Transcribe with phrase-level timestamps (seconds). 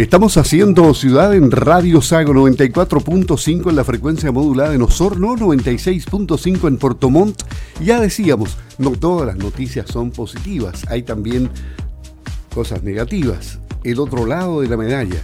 [0.00, 6.78] Estamos haciendo ciudad en Radio Sago 94.5 en la frecuencia modulada en Osorno, 96.5 en
[6.78, 7.42] Portomont.
[7.84, 11.50] Ya decíamos, no todas las noticias son positivas, hay también
[12.54, 15.22] cosas negativas, el otro lado de la medalla.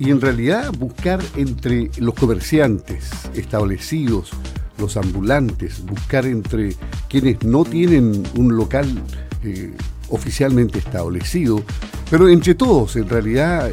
[0.00, 4.30] Y en realidad buscar entre los comerciantes establecidos,
[4.78, 6.74] los ambulantes, buscar entre
[7.08, 9.00] quienes no tienen un local
[9.44, 9.70] eh,
[10.10, 11.62] oficialmente establecido,
[12.10, 13.70] pero entre todos, en realidad,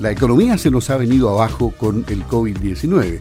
[0.00, 3.20] la economía se nos ha venido abajo con el COVID-19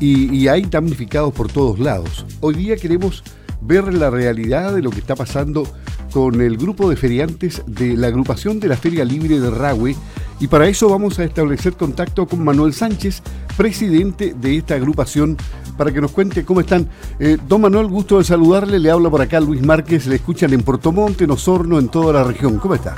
[0.00, 2.24] y, hay damnificados por todos lados.
[2.40, 3.22] Hoy día queremos
[3.60, 5.66] ver la realidad de lo que está pasando
[6.12, 9.96] con el grupo de feriantes de la agrupación de la Feria Libre de Rahue
[10.40, 13.22] y para eso vamos a establecer contacto con Manuel Sánchez,
[13.56, 15.36] presidente de esta agrupación,
[15.78, 16.86] para que nos cuente cómo están.
[17.18, 20.62] Eh, don Manuel, gusto de saludarle, le habla por acá Luis Márquez, le escuchan en
[20.62, 22.58] Portomonte, en Osorno, en toda la región.
[22.58, 22.94] ¿Cómo está?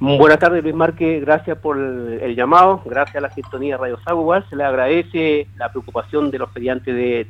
[0.00, 4.56] Buenas tardes Luis Márquez, gracias por el, llamado, gracias a la sintonía Radio Sago, se
[4.56, 7.26] le agradece la preocupación de los feriantes de,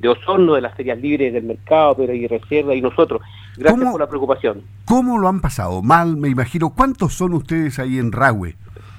[0.00, 3.20] de Osorno, de las ferias libres del mercado, pero y reserva y nosotros.
[3.56, 4.62] Gracias por la preocupación.
[4.84, 5.82] ¿Cómo lo han pasado?
[5.82, 6.70] Mal, me imagino.
[6.70, 8.56] ¿Cuántos son ustedes ahí en Rahue?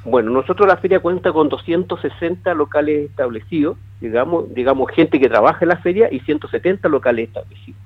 [0.08, 5.70] Bueno, nosotros la feria cuenta con 260 locales establecidos, digamos, digamos gente que trabaja en
[5.70, 7.78] la feria y 170 locales establecidos.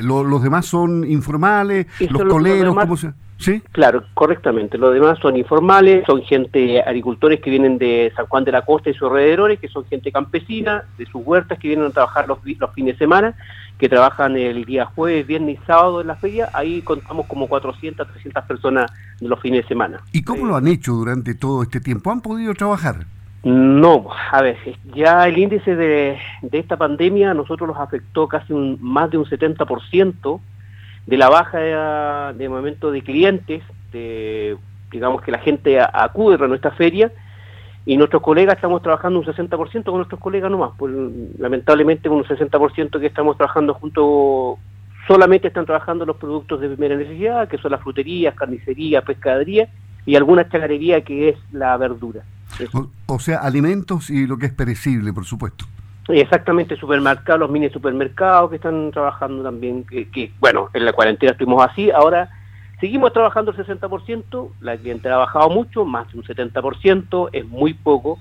[0.00, 3.12] los demás son informales, los coleros, ¿cómo se...?
[3.36, 3.62] ¿Sí?
[3.72, 4.78] Claro, correctamente.
[4.78, 8.90] Los demás son informales, son gente, agricultores que vienen de San Juan de la Costa
[8.90, 12.38] y sus alrededores, que son gente campesina, de sus huertas, que vienen a trabajar los,
[12.44, 13.36] los fines de semana,
[13.78, 16.48] que trabajan el día jueves, viernes y sábado en la feria.
[16.52, 18.90] Ahí contamos como 400, 300 personas
[19.28, 20.00] los fines de semana.
[20.12, 22.10] ¿Y cómo lo han hecho durante todo este tiempo?
[22.10, 23.06] ¿Han podido trabajar?
[23.42, 24.56] No, a ver,
[24.94, 29.18] ya el índice de, de esta pandemia a nosotros nos afectó casi un, más de
[29.18, 30.40] un 70%
[31.06, 34.56] de la baja de, momento de clientes, de,
[34.90, 37.12] digamos que la gente acude a nuestra feria
[37.84, 40.94] y nuestros colegas estamos trabajando un 60% con nuestros colegas nomás, pues,
[41.38, 44.58] lamentablemente con un 60% que estamos trabajando junto,
[45.06, 49.68] solamente están trabajando los productos de primera necesidad, que son las fruterías, carnicería, pescadería
[50.06, 52.24] y alguna chagarería que es la verdura.
[53.06, 55.64] O, sea, alimentos y lo que es perecible, por supuesto.
[56.08, 61.66] Exactamente, supermercados, los mini supermercados que están trabajando también, que, bueno, en la cuarentena estuvimos
[61.66, 62.28] así, ahora
[62.78, 67.72] seguimos trabajando el 60%, la clientela ha bajado mucho, más de un 70%, es muy
[67.72, 68.18] poco,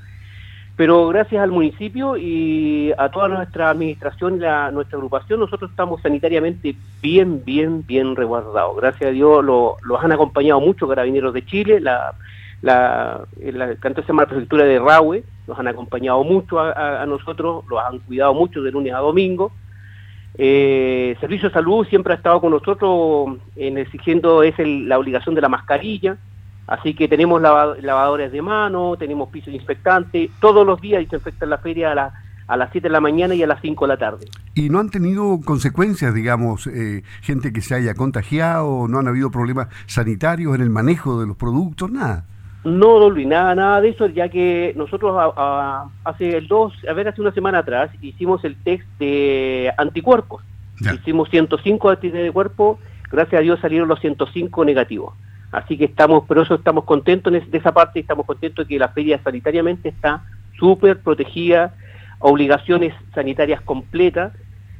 [0.75, 6.01] pero gracias al municipio y a toda nuestra administración y la, nuestra agrupación, nosotros estamos
[6.01, 8.75] sanitariamente bien, bien, bien resguardados.
[8.77, 12.15] Gracias a Dios lo, los han acompañado mucho carabineros de Chile, la
[12.63, 17.79] la, la, se llama la prefectura de Rahue, nos han acompañado mucho a, nosotros, los
[17.83, 19.51] han cuidado mucho de lunes a domingo.
[20.37, 25.41] Eh, Servicio de Salud siempre ha estado con nosotros en exigiendo es la obligación de
[25.41, 26.17] la mascarilla,
[26.67, 31.91] así que tenemos lavadores de mano, tenemos pisos inspectantes, todos los días desinfectan la feria
[31.91, 32.13] a,
[32.47, 34.25] a las 7 de la mañana y a las 5 de la tarde.
[34.55, 39.31] ¿Y no han tenido consecuencias, digamos, eh, gente que se haya contagiado, no han habido
[39.31, 42.25] problemas sanitarios en el manejo de los productos, nada?
[42.63, 45.33] No, no, nada, nada de eso, ya que nosotros
[46.05, 50.43] hace dos, a ver, hace una semana atrás hicimos el test de anticuerpos.
[50.79, 52.79] Hicimos 105 actividades de cuerpo,
[53.11, 55.13] gracias a Dios salieron los 105 negativos.
[55.53, 58.89] Así que estamos, por eso estamos contentos de esa parte, estamos contentos de que la
[58.89, 60.25] feria sanitariamente está
[60.57, 61.75] súper protegida,
[62.17, 64.33] obligaciones sanitarias completas,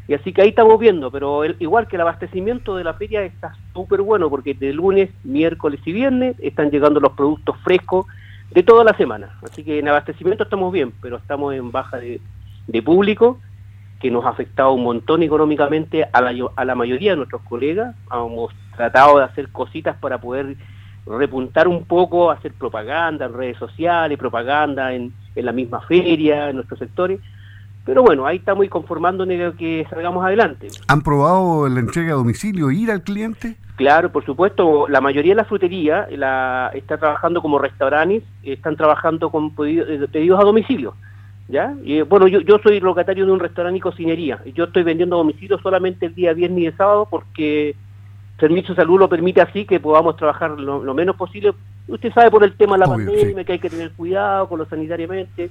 [0.08, 3.56] y así que ahí estamos viendo, pero igual que el abastecimiento de la feria está
[3.74, 8.08] súper bueno porque de lunes, miércoles y viernes están llegando los productos frescos
[8.50, 9.38] de toda la semana.
[9.44, 12.20] Así que en abastecimiento estamos bien, pero estamos en baja de,
[12.82, 13.40] público
[14.02, 17.96] que nos ha afectado un montón económicamente a la, a mayoría de nuestros colegas.
[18.12, 20.56] Hemos tratado de hacer cositas para poder
[21.06, 26.56] repuntar un poco, hacer propaganda en redes sociales, propaganda en, en la misma feria, en
[26.56, 27.20] nuestros sectores
[27.86, 30.68] pero bueno, ahí estamos conformando en que salgamos adelante.
[30.88, 33.58] ¿Han probado la entrega a domicilio, ir al cliente?
[33.76, 34.88] Claro, por supuesto.
[34.88, 40.40] La mayoría de la frutería la, está trabajando como restaurantes, están trabajando con eh, pedidos,
[40.40, 40.96] a domicilio.
[41.50, 41.76] ¿Ya?
[41.84, 44.40] Y, bueno, yo, yo soy locatario de un restaurante y cocinería.
[44.56, 47.76] Yo estoy vendiendo a domicilio solamente el día viernes y el sábado porque
[48.44, 51.54] Servicio de Salud lo permite así que podamos trabajar lo, menos posible.
[51.88, 54.66] Usted sabe por el tema de la pandemia que hay que tener cuidado con lo
[54.66, 55.50] sanitariamente.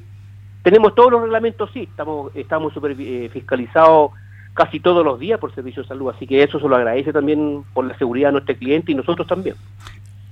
[0.62, 4.10] Tenemos todos los reglamentos, sí, estamos estamos super, eh, fiscalizados
[4.52, 7.64] casi todos los días por Servicio de Salud, así que eso se lo agradece también
[7.72, 9.56] por la seguridad de nuestro cliente y nosotros también.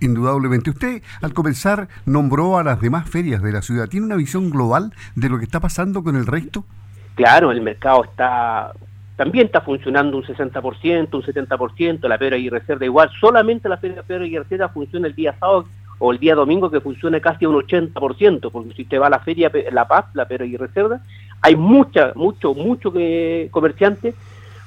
[0.00, 0.68] Indudablemente.
[0.68, 3.88] Usted, al comenzar, nombró a las demás ferias de la ciudad.
[3.88, 6.66] ¿Tiene una visión global de lo que está pasando con el resto?
[7.14, 8.74] Claro, el mercado está
[9.20, 13.11] también está funcionando un 60%, un 70%, la Pedro y Reserva igual.
[13.20, 15.67] Solamente la Pedro y Reserva funciona el día sábado
[15.99, 19.19] o el día domingo que funciona casi un 80%, porque si usted va a la
[19.19, 21.02] feria La Paz, la Pero y Reserva,
[21.43, 24.14] hay mucha, mucho, mucho que comerciantes,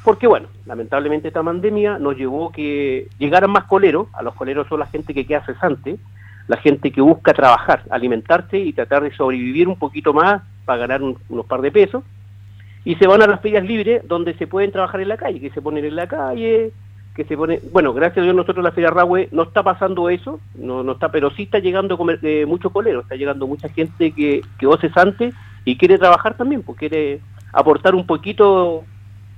[0.04, 4.82] porque bueno, lamentablemente esta pandemia nos llevó que llegaran más coleros, a los coleros son
[4.82, 5.98] la gente que queda cesante,
[6.48, 11.02] la gente que busca trabajar, alimentarse y tratar de sobrevivir un poquito más para ganar
[11.02, 12.04] unos par de pesos,
[12.86, 15.50] y se van a las ferias libres donde se pueden trabajar en la calle, que
[15.52, 16.72] se ponen en la calle,
[17.16, 20.40] que se pone, bueno, gracias a Dios nosotros la Feria Rahue no está pasando eso,
[20.56, 24.12] no, no está, pero sí está llegando comer, eh, mucho colero, está llegando mucha gente
[24.12, 25.32] que quedó cesante
[25.64, 27.22] y quiere trabajar también, pues quiere
[27.52, 28.84] aportar un poquito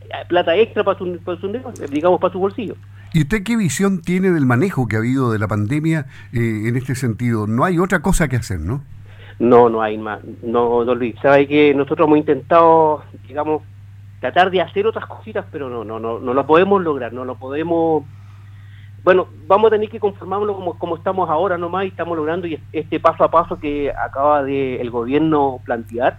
[0.02, 1.38] eh, plata extra para su, para
[1.90, 2.76] digamos para su bolsillo.
[3.14, 6.76] ¿Y usted qué visión tiene del manejo que ha habido de la pandemia eh, en
[6.76, 7.48] este sentido?
[7.48, 8.84] No hay otra cosa que hacer, ¿no?
[9.40, 10.22] No, no hay más.
[10.42, 13.64] No, no Luis, sabe que nosotros hemos intentado, digamos,
[14.22, 17.36] tratar de hacer otras cositas, pero no, no, no, no lo podemos lograr, no lo
[17.36, 18.04] podemos.
[19.04, 22.60] Bueno, vamos a tener que conformarnos como, como estamos ahora nomás y estamos logrando y
[22.72, 26.18] este paso a paso que acaba de el gobierno plantear.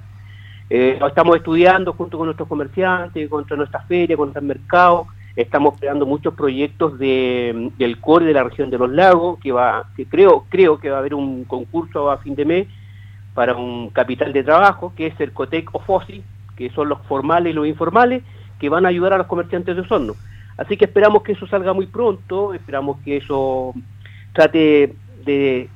[0.68, 5.06] Eh, estamos estudiando junto con nuestros comerciantes, contra nuestra feria, contra el mercado.
[5.34, 9.90] Estamos creando muchos proyectos de, del core de la región de los lagos, que va,
[9.96, 12.68] que creo, creo que va a haber un concurso a fin de mes
[13.36, 16.24] para un capital de trabajo, que es el COTEC o FOSI,
[16.56, 18.22] que son los formales y los informales,
[18.58, 20.14] que van a ayudar a los comerciantes de Osorno.
[20.56, 23.74] Así que esperamos que eso salga muy pronto, esperamos que eso
[24.32, 24.94] trate
[25.26, 25.68] de,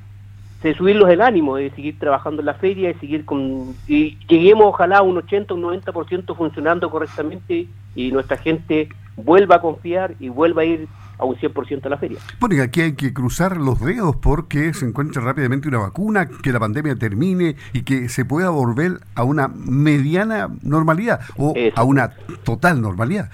[0.63, 3.75] de subirlos el ánimo, de seguir trabajando en la feria, de seguir con...
[3.87, 9.61] y lleguemos ojalá a un 80, un 90% funcionando correctamente y nuestra gente vuelva a
[9.61, 10.87] confiar y vuelva a ir
[11.17, 12.19] a un 100% a la feria.
[12.39, 16.51] Bueno, y aquí hay que cruzar los dedos porque se encuentre rápidamente una vacuna, que
[16.51, 22.11] la pandemia termine y que se pueda volver a una mediana normalidad o a una
[22.43, 23.29] total normalidad.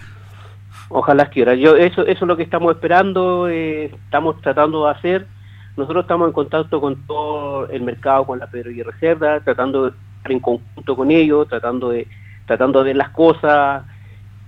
[0.89, 1.53] Ojalá quiera.
[1.55, 5.27] Yo eso eso es lo que estamos esperando, eh, estamos tratando de hacer.
[5.75, 9.89] Nosotros estamos en contacto con todo el mercado, con la Pedro y Reserva, tratando de
[9.89, 12.07] estar en conjunto con ellos, tratando de
[12.45, 13.83] tratando de ver las cosas,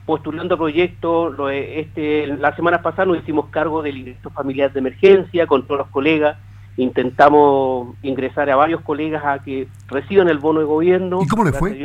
[0.09, 1.35] postulando proyectos.
[1.53, 5.88] Este, la semana pasada nos hicimos cargo del ingreso familiar de emergencia con todos los
[5.89, 6.35] colegas.
[6.77, 11.19] Intentamos ingresar a varios colegas a que reciban el bono de gobierno.
[11.21, 11.79] ¿Y cómo le fue?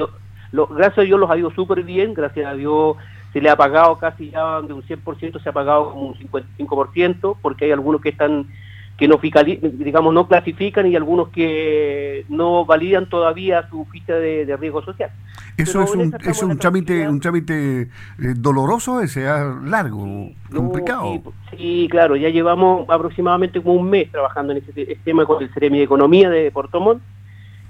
[0.71, 2.15] gracias a Dios los ha ido súper bien.
[2.15, 2.97] Gracias a Dios
[3.35, 7.37] se le ha pagado casi ya de un 100%, se ha pagado como un 55%,
[7.43, 8.47] porque hay algunos que están
[8.97, 14.85] que no digamos no clasifican y algunos que no validan todavía su ficha de, riesgo
[14.85, 15.11] social.
[15.57, 17.89] Eso es un, es un trámite un trámite eh,
[18.37, 21.23] doloroso, sea largo, complicado.
[21.57, 25.79] Sí, claro, ya llevamos aproximadamente como un mes trabajando en ese, tema con el Ceremi
[25.79, 27.03] de Economía de Portomón.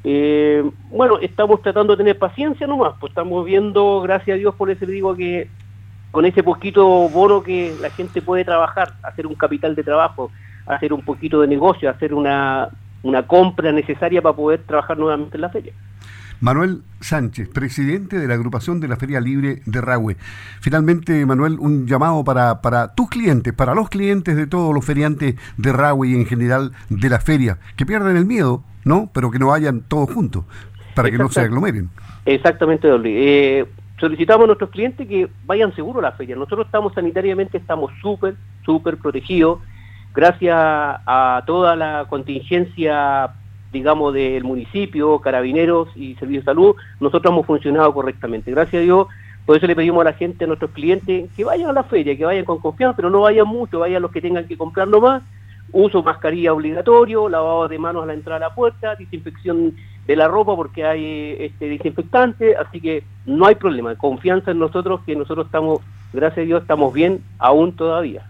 [0.06, 4.70] Eh, bueno, estamos tratando de tener paciencia nomás, pues estamos viendo, gracias a Dios por
[4.70, 5.48] ese digo que
[6.10, 10.30] con ese poquito bono que la gente puede trabajar, hacer un capital de trabajo,
[10.66, 12.68] hacer un poquito de negocio, hacer una,
[13.02, 15.72] una compra necesaria para poder trabajar nuevamente en la feria.
[16.40, 20.16] Manuel Sánchez, presidente de la agrupación de la Feria Libre de Rahue.
[20.60, 25.36] Finalmente, Manuel, un llamado para, para tus clientes, para los clientes de todos los feriantes
[25.56, 29.10] de Rahue y en general de la feria, que pierdan el miedo, ¿no?
[29.14, 30.44] Pero que no vayan todos juntos,
[30.94, 31.88] para que no se aglomeren.
[32.26, 33.12] Exactamente, Dolly.
[33.16, 33.66] Eh,
[33.98, 36.36] solicitamos a nuestros clientes que vayan seguros a la feria.
[36.36, 38.34] Nosotros estamos sanitariamente, estamos súper,
[38.64, 39.60] súper protegidos
[40.14, 43.30] gracias a toda la contingencia,
[43.72, 48.50] digamos, del municipio, carabineros y servicios de salud, nosotros hemos funcionado correctamente.
[48.52, 49.08] Gracias a Dios,
[49.44, 52.16] por eso le pedimos a la gente, a nuestros clientes, que vayan a la feria,
[52.16, 55.22] que vayan con confianza, pero no vayan mucho, vayan los que tengan que comprar nomás.
[55.72, 59.74] Uso mascarilla obligatorio, lavado de manos a la entrada a la puerta, desinfección
[60.06, 65.00] de la ropa porque hay este desinfectante, así que no hay problema, confianza en nosotros
[65.04, 65.80] que nosotros estamos,
[66.12, 68.22] gracias a Dios, estamos bien aún todavía.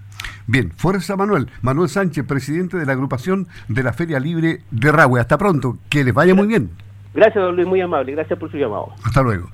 [0.47, 1.49] Bien, fuerza Manuel.
[1.63, 5.21] Manuel Sánchez, presidente de la agrupación de la Feria Libre de Rahue.
[5.21, 6.71] Hasta pronto, que les vaya muy bien.
[7.15, 8.13] Gracias, Luis, muy amable.
[8.13, 8.89] Gracias por su llamado.
[9.05, 9.49] Hasta luego.